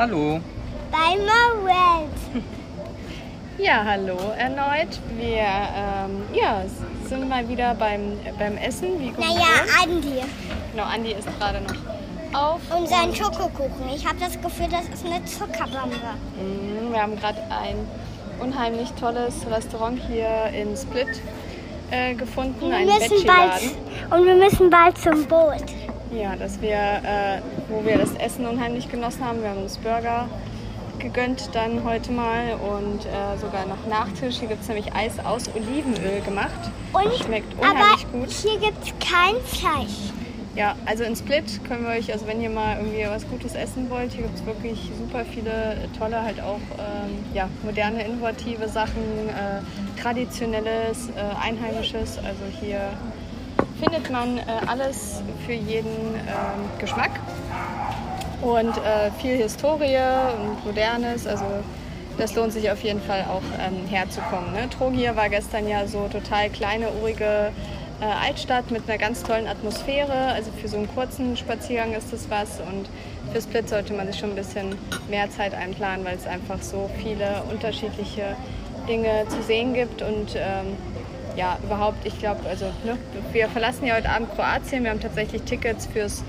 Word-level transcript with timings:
Hallo. 0.00 0.40
Bei 0.90 1.14
Welt. 1.62 2.42
Ja, 3.58 3.84
hallo 3.84 4.16
erneut. 4.38 4.98
Wir 5.18 5.42
ähm, 5.42 6.22
ja, 6.32 6.62
sind 7.06 7.28
mal 7.28 7.46
wieder 7.46 7.74
beim, 7.74 8.18
beim 8.38 8.56
Essen. 8.56 8.98
Wie. 8.98 9.10
Naja, 9.10 9.66
Andi. 9.82 10.22
Genau, 10.72 10.84
Andi 10.84 11.12
ist 11.12 11.28
gerade 11.38 11.60
noch 11.60 11.74
auf. 12.32 12.60
Und 12.74 12.88
sein 12.88 13.14
Schokokuchen. 13.14 13.90
Ich 13.94 14.06
habe 14.06 14.16
das 14.18 14.40
Gefühl, 14.40 14.68
das 14.70 14.88
ist 14.88 15.04
eine 15.04 15.22
Zuckerbombe. 15.26 15.96
Mm, 16.38 16.90
Wir 16.90 17.02
haben 17.02 17.16
gerade 17.16 17.42
ein 17.50 17.76
unheimlich 18.40 18.90
tolles 18.92 19.34
Restaurant 19.50 20.00
hier 20.08 20.46
in 20.58 20.74
Split 20.78 21.20
äh, 21.90 22.14
gefunden, 22.14 22.70
Wir 22.70 22.76
ein 22.76 22.86
müssen 22.86 23.26
bald, 23.26 23.60
und 24.10 24.26
wir 24.26 24.34
müssen 24.36 24.70
bald 24.70 24.96
zum 24.96 25.26
Boot. 25.26 25.64
Ja, 26.12 26.34
dass 26.34 26.60
wir, 26.60 26.72
äh, 26.74 27.40
wo 27.68 27.84
wir 27.84 27.96
das 27.96 28.14
Essen 28.14 28.46
unheimlich 28.46 28.90
genossen 28.90 29.24
haben. 29.24 29.42
Wir 29.42 29.50
haben 29.50 29.62
uns 29.62 29.78
Burger 29.78 30.28
gegönnt 30.98 31.50
dann 31.54 31.84
heute 31.84 32.12
mal 32.12 32.54
und 32.54 33.06
äh, 33.06 33.38
sogar 33.40 33.64
noch 33.66 33.86
Nachtisch. 33.88 34.38
Hier 34.38 34.48
gibt 34.48 34.62
es 34.62 34.68
nämlich 34.68 34.92
Eis 34.94 35.18
aus 35.24 35.48
Olivenöl 35.54 36.20
gemacht. 36.20 36.70
Und, 36.92 37.12
Schmeckt 37.14 37.52
aber 37.58 37.70
unheimlich 37.72 38.12
gut. 38.12 38.30
hier 38.30 38.58
gibt 38.58 38.82
es 38.82 38.92
kein 38.98 39.36
Fleisch. 39.44 40.12
Ja, 40.56 40.74
also 40.84 41.04
in 41.04 41.14
Split 41.14 41.64
können 41.64 41.84
wir 41.84 41.90
euch, 41.90 42.12
also 42.12 42.26
wenn 42.26 42.40
ihr 42.40 42.50
mal 42.50 42.76
irgendwie 42.76 43.06
was 43.08 43.26
Gutes 43.28 43.54
essen 43.54 43.88
wollt, 43.88 44.12
hier 44.12 44.24
gibt 44.24 44.34
es 44.34 44.44
wirklich 44.44 44.90
super 44.98 45.24
viele 45.24 45.88
tolle, 45.96 46.22
halt 46.22 46.40
auch 46.40 46.60
ähm, 46.76 47.24
ja, 47.32 47.48
moderne, 47.62 48.04
innovative 48.04 48.68
Sachen, 48.68 49.28
äh, 49.28 50.00
traditionelles, 50.00 51.08
äh, 51.10 51.40
einheimisches. 51.40 52.18
Also 52.18 52.42
hier 52.60 52.80
findet 53.80 54.10
man 54.10 54.38
äh, 54.38 54.42
alles 54.66 55.22
für 55.46 55.54
jeden 55.54 56.14
ähm, 56.14 56.78
Geschmack 56.78 57.10
und 58.42 58.76
äh, 58.76 59.10
viel 59.20 59.36
Historie 59.36 59.98
und 60.36 60.64
Modernes. 60.64 61.26
Also 61.26 61.44
das 62.18 62.34
lohnt 62.34 62.52
sich 62.52 62.70
auf 62.70 62.82
jeden 62.82 63.00
Fall 63.00 63.24
auch 63.28 63.42
ähm, 63.58 63.86
herzukommen. 63.88 64.52
Ne? 64.52 64.68
Trogir 64.68 65.16
war 65.16 65.28
gestern 65.28 65.66
ja 65.66 65.86
so 65.86 66.08
total 66.08 66.50
kleine, 66.50 66.88
urige 67.02 67.52
äh, 68.00 68.04
Altstadt 68.04 68.70
mit 68.70 68.88
einer 68.88 68.98
ganz 68.98 69.22
tollen 69.22 69.46
Atmosphäre. 69.46 70.12
Also 70.12 70.50
für 70.52 70.68
so 70.68 70.76
einen 70.76 70.88
kurzen 70.94 71.36
Spaziergang 71.36 71.94
ist 71.94 72.12
das 72.12 72.28
was 72.28 72.60
und 72.60 72.88
für 73.32 73.40
Split 73.40 73.68
sollte 73.68 73.94
man 73.94 74.06
sich 74.06 74.18
schon 74.18 74.30
ein 74.30 74.36
bisschen 74.36 74.76
mehr 75.08 75.30
Zeit 75.30 75.54
einplanen, 75.54 76.04
weil 76.04 76.16
es 76.16 76.26
einfach 76.26 76.60
so 76.60 76.90
viele 77.02 77.42
unterschiedliche 77.50 78.36
Dinge 78.88 79.24
zu 79.28 79.42
sehen 79.42 79.72
gibt 79.72 80.02
und 80.02 80.34
ähm, 80.34 80.76
ja, 81.36 81.56
überhaupt, 81.62 82.04
ich 82.06 82.18
glaube, 82.18 82.40
also 82.48 82.66
ne, 82.84 82.96
wir 83.32 83.48
verlassen 83.48 83.86
ja 83.86 83.94
heute 83.96 84.08
Abend 84.10 84.34
Kroatien. 84.34 84.84
Wir 84.84 84.90
haben 84.90 85.00
tatsächlich 85.00 85.42
Tickets 85.42 85.86
fürs 85.86 86.22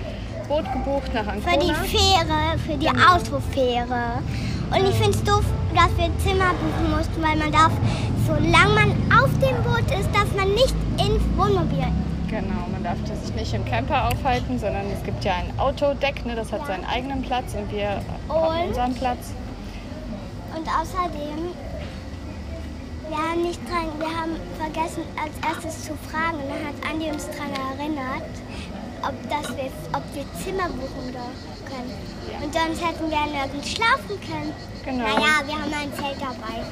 Boot 0.48 0.64
gebucht 0.72 1.12
nach 1.14 1.26
Ancona. 1.26 1.52
Für 1.52 1.58
die 1.58 1.74
Fähre, 1.96 2.58
für 2.66 2.76
die 2.76 2.86
Genau. 2.86 3.14
Autofähre. 3.14 4.18
Und 4.70 4.88
ich 4.88 4.94
finde 4.96 5.10
es 5.10 5.22
doof, 5.24 5.44
dass 5.74 5.88
wir 5.98 6.10
Zimmer 6.18 6.52
buchen 6.54 6.96
mussten, 6.96 7.22
weil 7.22 7.36
man 7.36 7.52
darf, 7.52 7.72
solange 8.26 8.74
man 8.74 8.90
auf 9.22 9.30
dem 9.38 9.56
Boot 9.64 9.90
ist, 9.98 10.08
darf 10.14 10.34
man 10.36 10.48
nicht 10.54 10.74
ins 10.98 11.22
Wohnmobil. 11.36 11.84
Genau, 12.28 12.66
man 12.72 12.82
darf 12.82 12.96
sich 13.06 13.34
nicht 13.34 13.52
im 13.52 13.64
Camper 13.66 14.08
aufhalten, 14.08 14.58
sondern 14.58 14.84
es 14.90 15.02
gibt 15.04 15.22
ja 15.24 15.32
ein 15.34 15.58
Autodeck, 15.58 16.24
ne, 16.24 16.34
das 16.34 16.50
hat 16.50 16.66
seinen 16.66 16.86
eigenen 16.86 17.20
Platz 17.22 17.54
und 17.54 17.70
wir 17.70 17.90
haben 17.90 18.60
Und? 18.62 18.68
unseren 18.68 18.94
Platz. 18.94 19.32
Und 20.56 20.66
außerdem, 20.66 21.52
wir 23.12 23.18
haben 23.18 23.42
nicht 23.42 23.60
dran, 23.68 23.92
wir 23.98 24.08
haben 24.08 24.36
vergessen 24.56 25.04
als 25.20 25.36
erstes 25.44 25.84
zu 25.84 25.92
fragen 26.08 26.38
und 26.40 26.48
dann 26.48 26.64
hat 26.64 26.76
Andi 26.90 27.10
uns 27.10 27.28
daran 27.28 27.52
erinnert, 27.76 28.24
ob, 29.02 29.12
das 29.28 29.54
wir, 29.54 29.68
ob 29.92 30.02
wir 30.14 30.24
Zimmer 30.40 30.68
buchen 30.70 31.12
können. 31.12 31.92
Ja. 32.32 32.40
Und 32.40 32.54
sonst 32.54 32.80
hätten 32.80 33.10
wir 33.10 33.26
nirgends 33.26 33.70
schlafen 33.70 34.16
können. 34.24 34.54
Genau. 34.84 35.04
Naja, 35.04 35.44
wir 35.44 35.54
haben 35.60 35.74
ein 35.74 35.92
Zelt 35.92 36.16
dabei. 36.20 36.64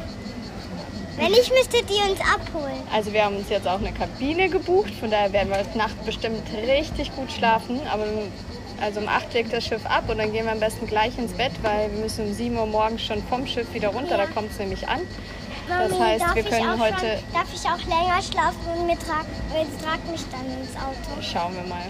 Wenn 1.16 1.32
nicht, 1.32 1.52
müsstet 1.52 1.90
ihr 1.90 2.10
uns 2.10 2.20
abholen. 2.20 2.80
Also 2.90 3.12
wir 3.12 3.22
haben 3.22 3.36
uns 3.36 3.50
jetzt 3.50 3.68
auch 3.68 3.78
eine 3.78 3.92
Kabine 3.92 4.48
gebucht, 4.48 4.94
von 4.98 5.10
daher 5.10 5.30
werden 5.34 5.50
wir 5.50 5.58
heute 5.58 5.76
Nacht 5.76 6.02
bestimmt 6.06 6.42
richtig 6.54 7.14
gut 7.16 7.30
schlafen. 7.30 7.80
Aber 7.92 8.06
also 8.80 9.00
um 9.00 9.08
8 9.08 9.34
legt 9.34 9.52
das 9.52 9.66
Schiff 9.66 9.84
ab 9.84 10.04
und 10.08 10.16
dann 10.16 10.32
gehen 10.32 10.46
wir 10.46 10.52
am 10.52 10.60
besten 10.60 10.86
gleich 10.86 11.18
ins 11.18 11.32
Bett, 11.32 11.52
weil 11.60 11.92
wir 11.92 12.00
müssen 12.00 12.28
um 12.28 12.32
7 12.32 12.56
Uhr 12.56 12.64
morgens 12.64 13.02
schon 13.02 13.22
vom 13.24 13.46
Schiff 13.46 13.74
wieder 13.74 13.88
runter, 13.88 14.16
da 14.16 14.24
kommt 14.24 14.52
es 14.52 14.58
nämlich 14.58 14.88
an. 14.88 15.00
Das 15.70 15.90
Mami, 15.90 16.04
heißt, 16.04 16.34
wir 16.34 16.42
können 16.42 16.80
heute- 16.80 16.94
Schon, 16.98 17.32
darf 17.32 17.48
ich 17.54 17.64
auch 17.64 17.78
länger 17.88 18.22
schlafen 18.22 18.58
und 18.76 18.86
mir 18.86 18.98
trag, 18.98 19.24
mir 19.52 19.66
tragt 19.82 20.10
mich 20.10 20.22
dann 20.30 20.44
ins 20.60 20.74
Auto? 20.76 21.22
Schauen 21.22 21.54
wir 21.54 21.62
mal. 21.68 21.86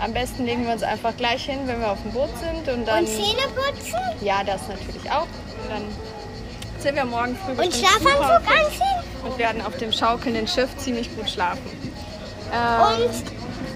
Am 0.00 0.12
besten 0.12 0.44
legen 0.44 0.64
wir 0.66 0.72
uns 0.72 0.82
einfach 0.82 1.16
gleich 1.16 1.44
hin, 1.44 1.60
wenn 1.66 1.80
wir 1.80 1.90
auf 1.90 2.02
dem 2.02 2.12
Boot 2.12 2.30
sind 2.38 2.68
und 2.72 2.86
dann... 2.86 3.00
Und 3.00 3.06
Zähne 3.08 3.42
putzen? 3.54 3.94
Ja, 4.20 4.42
das 4.44 4.66
natürlich 4.68 5.10
auch. 5.10 5.22
Und 5.22 5.70
dann 5.70 5.82
sind 6.80 6.96
wir 6.96 7.04
morgen 7.04 7.36
früh 7.36 7.52
Und 7.52 7.74
Schlafanzug 7.74 8.50
anziehen? 8.50 9.24
und 9.24 9.38
werden 9.38 9.62
auf 9.64 9.76
dem 9.78 9.92
schaukelnden 9.92 10.46
Schiff 10.48 10.76
ziemlich 10.76 11.14
gut 11.16 11.28
schlafen. 11.30 11.70
Ähm, 12.52 13.04
Und 13.06 13.24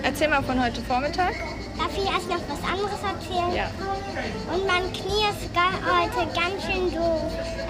erzähl 0.03 0.29
mal 0.29 0.43
von 0.43 0.63
heute 0.63 0.81
Vormittag. 0.83 1.33
darf 1.77 1.91
ich 1.97 2.05
erst 2.05 2.29
noch 2.29 2.41
was 2.49 2.63
anderes 2.71 3.01
erzählen? 3.03 3.55
Ja. 3.55 3.71
Und 4.53 4.67
mein 4.67 4.93
Knie 4.93 5.25
ist 5.31 5.49
heute 5.89 6.27
ganz 6.35 6.65
schön 6.65 6.93
doof. 6.95 7.23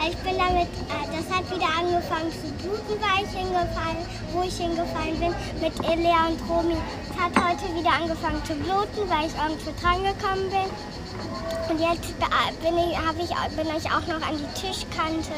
Ich 0.09 0.17
bin 0.19 0.39
damit, 0.39 0.69
äh, 0.69 1.07
das 1.13 1.37
hat 1.37 1.45
wieder 1.51 1.58
angefangen 1.99 2.31
zu 2.31 2.49
bluten, 2.63 3.01
weil 3.03 3.25
ich 3.25 3.31
hingefallen, 3.31 3.99
wo 4.33 4.43
ich 4.43 4.57
hingefallen 4.57 5.19
bin, 5.19 5.35
mit 5.61 5.75
Elea 5.85 6.29
und 6.29 6.41
Romy. 6.49 6.77
Es 7.11 7.21
hat 7.21 7.33
heute 7.35 7.75
wieder 7.75 7.91
angefangen 7.91 8.43
zu 8.45 8.55
bluten, 8.55 9.09
weil 9.11 9.27
ich 9.27 9.35
irgendwo 9.35 9.71
dran 9.81 10.05
gekommen 10.05 10.49
bin. 10.51 10.69
Und 11.69 11.81
jetzt 11.81 12.15
bin 12.63 12.79
ich, 12.79 13.31
ich, 13.31 13.57
bin 13.57 13.67
ich 13.77 13.87
auch 13.91 14.07
noch 14.07 14.27
an 14.27 14.39
die 14.39 14.61
Tischkante. 14.61 15.33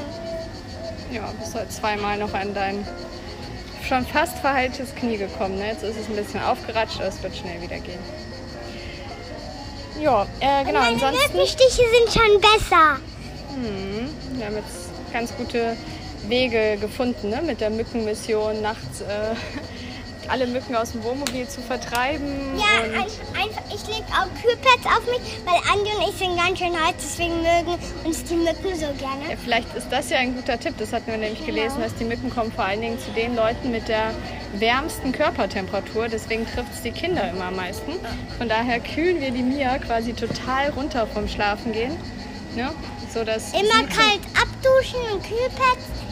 Ja, 1.10 1.32
bist 1.40 1.54
heute 1.54 1.68
zweimal 1.70 2.18
noch 2.18 2.34
an 2.34 2.54
dein 2.54 2.86
schon 3.88 4.06
fast 4.06 4.38
verheiltes 4.38 4.94
Knie 4.94 5.16
gekommen. 5.16 5.58
Ne? 5.58 5.68
Jetzt 5.68 5.82
ist 5.82 5.96
es 5.96 6.08
ein 6.08 6.16
bisschen 6.16 6.42
aufgeratscht, 6.42 6.98
aber 6.98 7.08
es 7.08 7.22
wird 7.22 7.36
schnell 7.36 7.60
wieder 7.60 7.78
gehen. 7.78 7.98
Ja, 10.00 10.26
äh, 10.40 10.64
genau. 10.64 10.80
Meine 10.80 10.94
Ansonsten, 10.94 11.32
Mückenstiche 11.32 11.82
sind 11.90 12.12
schon 12.12 12.40
besser. 12.40 12.96
hm, 13.54 14.38
wir 14.38 14.46
haben 14.46 14.56
jetzt 14.56 14.90
ganz 15.12 15.34
gute 15.36 15.76
Wege 16.28 16.76
gefunden 16.80 17.30
ne? 17.30 17.42
mit 17.42 17.60
der 17.60 17.70
Mückenmission, 17.70 18.60
nachts 18.62 19.00
äh, 19.00 19.34
alle 20.28 20.46
Mücken 20.46 20.76
aus 20.76 20.92
dem 20.92 21.02
Wohnmobil 21.02 21.48
zu 21.48 21.60
vertreiben. 21.60 22.56
Ja, 22.56 22.82
ein, 22.84 23.02
einfach, 23.02 23.62
ich 23.68 23.86
lege 23.88 24.06
auch 24.12 24.28
Kühlpads 24.40 24.86
auf 24.86 25.04
mich, 25.06 25.20
weil 25.44 25.56
Andi 25.72 25.90
und 25.90 26.08
ich 26.08 26.16
sind 26.16 26.36
ganz 26.36 26.58
schön 26.58 26.72
heiß, 26.72 26.94
deswegen 26.98 27.42
mögen 27.42 27.78
uns 28.04 28.24
die 28.24 28.36
Mücken 28.36 28.74
so 28.74 28.86
gerne. 28.98 29.30
Ja, 29.30 29.36
vielleicht 29.42 29.74
ist 29.74 29.88
das 29.90 30.10
ja 30.10 30.18
ein 30.18 30.36
guter 30.36 30.58
Tipp. 30.58 30.74
Das 30.78 30.92
hatten 30.92 31.08
wir 31.08 31.18
nämlich 31.18 31.44
gelesen, 31.44 31.80
dass 31.80 31.94
die 31.96 32.04
Mücken 32.04 32.30
kommen 32.30 32.52
vor 32.52 32.64
allen 32.64 32.80
Dingen 32.80 32.98
zu 33.00 33.10
den 33.10 33.34
Leuten 33.34 33.72
mit 33.72 33.88
der 33.88 34.14
wärmsten 34.54 35.12
Körpertemperatur. 35.12 36.08
Deswegen 36.08 36.46
trifft 36.46 36.74
es 36.74 36.82
die 36.82 36.92
Kinder 36.92 37.28
immer 37.28 37.46
am 37.46 37.56
meisten. 37.56 37.92
Von 38.38 38.48
daher 38.48 38.78
kühlen 38.80 39.20
wir 39.20 39.32
die 39.32 39.42
Mia 39.42 39.78
quasi 39.78 40.12
total 40.12 40.70
runter 40.70 41.06
vom 41.08 41.28
Schlafen 41.28 41.72
gehen. 41.72 41.96
Ne? 42.54 42.70
So 43.12 43.24
dass 43.24 43.52
Immer 43.52 43.86
kalt 43.88 44.20
abduschen 44.40 45.00
und 45.12 45.22
Kühlpads. 45.24 46.09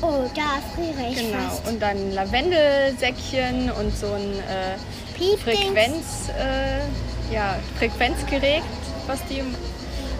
Oh, 0.00 0.24
da 0.34 0.60
friere 0.74 1.10
ich 1.10 1.16
Genau. 1.16 1.48
fast. 1.48 1.66
Und 1.68 1.80
dann 1.80 2.12
Lavendelsäckchen 2.12 3.70
und 3.72 3.96
so 3.96 4.06
ein 4.06 4.32
äh. 4.48 4.76
Frequenz, 5.42 6.28
äh, 6.38 7.34
ja, 7.34 7.56
Frequenzgerät, 7.78 8.62
was 9.08 9.18
die 9.28 9.42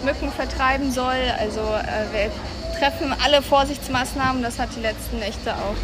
Mücken 0.05 0.33
vertreiben 0.33 0.91
soll. 0.91 1.15
Also 1.39 1.61
äh, 1.61 2.13
wir 2.13 2.31
treffen 2.81 3.15
alle 3.25 3.41
Vorsichtsmaßnahmen. 3.41 4.43
Das 4.43 4.59
hat 4.59 4.71
die 4.77 4.81
letzten 4.81 5.21
Nächte 5.21 5.55
auch 5.55 5.77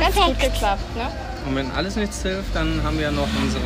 ganz 0.00 0.16
gut 0.16 0.24
Perfekt. 0.36 0.52
geklappt. 0.54 0.96
Ne? 0.96 1.06
Und 1.46 1.54
wenn 1.54 1.70
alles 1.70 1.94
nichts 1.94 2.22
hilft, 2.22 2.56
dann 2.56 2.82
haben 2.82 2.98
wir 2.98 3.12
noch 3.12 3.28
unsere 3.40 3.62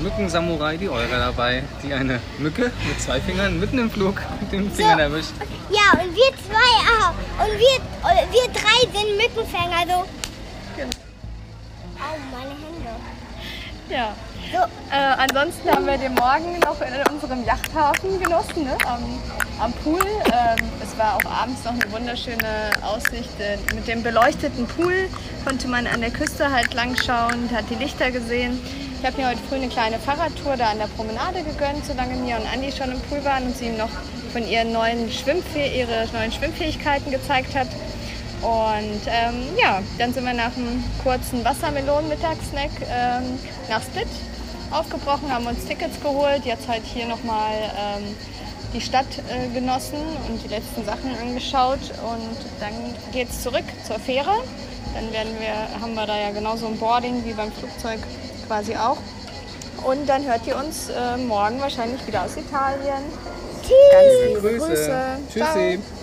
Mückensamurai, 0.00 0.76
die 0.76 0.88
Eure 0.88 1.08
dabei, 1.18 1.62
die 1.82 1.92
eine 1.92 2.20
Mücke 2.38 2.72
mit 2.86 3.00
zwei 3.00 3.20
Fingern 3.20 3.58
mitten 3.60 3.78
im 3.78 3.90
Flug 3.90 4.20
mit 4.40 4.52
den 4.52 4.70
Fingern 4.70 4.98
erwischt. 4.98 5.32
Ja, 5.70 6.00
und 6.00 6.14
wir 6.14 6.30
zwei 6.48 6.74
auch. 6.98 7.44
Und 7.44 7.58
wir, 7.58 7.76
äh, 8.10 8.26
wir 8.30 8.52
drei 8.52 8.80
sind 8.98 9.16
Mückenfänger. 9.16 9.76
Also. 9.78 10.04
Genau. 10.76 10.90
Au, 11.98 12.16
meine 12.32 12.50
Hände. 12.50 12.90
Ja. 13.88 14.14
So, 14.52 14.58
Äh, 14.90 14.96
ansonsten 14.96 15.70
haben 15.70 15.86
wir 15.86 15.96
den 15.96 16.14
Morgen 16.14 16.58
noch 16.60 16.80
in 16.80 17.12
unserem 17.14 17.44
Yachthafen 17.44 18.20
genossen, 18.20 18.64
ne? 18.64 18.76
am, 18.84 19.20
am 19.60 19.72
Pool. 19.84 20.00
Ähm, 20.00 20.68
es 20.82 20.98
war 20.98 21.14
auch 21.16 21.24
abends 21.30 21.62
noch 21.64 21.72
eine 21.72 21.92
wunderschöne 21.92 22.70
Aussicht. 22.82 23.38
Äh, 23.38 23.58
mit 23.76 23.86
dem 23.86 24.02
beleuchteten 24.02 24.66
Pool 24.66 25.08
konnte 25.44 25.68
man 25.68 25.86
an 25.86 26.00
der 26.00 26.10
Küste 26.10 26.50
halt 26.50 26.74
lang 26.74 26.96
schauen, 26.96 27.48
hat 27.54 27.66
die 27.70 27.76
Lichter 27.76 28.10
gesehen. 28.10 28.58
Ich 29.00 29.06
habe 29.06 29.16
mir 29.16 29.28
heute 29.28 29.40
früh 29.48 29.54
eine 29.54 29.68
kleine 29.68 29.98
Fahrradtour 29.98 30.58
da 30.58 30.72
an 30.72 30.78
der 30.78 30.88
Promenade 30.88 31.42
gegönnt, 31.42 31.86
solange 31.86 32.16
Mia 32.16 32.36
und 32.36 32.46
Andi 32.52 32.70
schon 32.70 32.92
im 32.92 33.00
Pool 33.00 33.24
waren 33.24 33.44
und 33.44 33.56
sie 33.56 33.68
ihm 33.68 33.78
noch 33.78 33.88
von 34.30 34.46
ihren 34.46 34.72
neuen, 34.72 35.10
Schwimmfäh 35.10 35.80
ihre 35.80 36.06
neuen 36.12 36.30
Schwimmfähigkeiten 36.30 37.10
gezeigt 37.10 37.56
hat. 37.56 37.68
Und 38.42 39.00
ähm, 39.06 39.56
ja, 39.58 39.80
dann 39.96 40.12
sind 40.12 40.26
wir 40.26 40.34
nach 40.34 40.54
einem 40.54 40.84
kurzen 41.02 41.42
Wassermelonen-Mittagssnack 41.42 42.68
ähm, 42.92 43.38
nach 43.70 43.80
Split 43.80 44.06
aufgebrochen, 44.70 45.32
haben 45.32 45.46
uns 45.46 45.64
Tickets 45.64 45.98
geholt. 46.02 46.44
Jetzt 46.44 46.68
halt 46.68 46.82
hier 46.84 47.06
nochmal 47.06 47.54
ähm, 47.54 48.04
die 48.74 48.82
Stadt 48.82 49.06
äh, 49.30 49.48
genossen 49.58 49.96
und 50.28 50.44
die 50.44 50.48
letzten 50.48 50.84
Sachen 50.84 51.16
angeschaut. 51.18 51.80
Und 52.04 52.36
dann 52.60 52.74
geht 53.12 53.30
es 53.30 53.42
zurück 53.42 53.64
zur 53.82 53.98
Fähre. 53.98 54.34
Dann 54.92 55.10
werden 55.10 55.32
wir, 55.38 55.80
haben 55.80 55.94
wir 55.94 56.04
da 56.04 56.18
ja 56.20 56.32
genauso 56.32 56.66
ein 56.66 56.76
Boarding 56.76 57.24
wie 57.24 57.32
beim 57.32 57.50
Flugzeug 57.50 58.00
quasi 58.50 58.74
auch. 58.74 58.98
Und 59.84 60.08
dann 60.08 60.26
hört 60.26 60.44
ihr 60.46 60.56
uns 60.56 60.88
äh, 60.88 61.16
morgen 61.16 61.60
wahrscheinlich 61.60 62.04
wieder 62.06 62.24
aus 62.24 62.36
Italien. 62.36 63.04
Tschüss. 63.62 63.76
Ganz 63.92 64.12
liebe 64.26 64.40
Grüße. 64.40 64.66
Grüße. 64.66 65.18
Tschüssi. 65.32 65.78
Ciao. 65.78 65.99